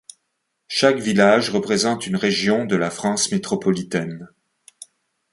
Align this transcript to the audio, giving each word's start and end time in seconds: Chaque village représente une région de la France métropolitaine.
Chaque 0.67 0.97
village 0.97 1.51
représente 1.51 2.07
une 2.07 2.15
région 2.15 2.65
de 2.65 2.75
la 2.75 2.89
France 2.89 3.31
métropolitaine. 3.31 4.29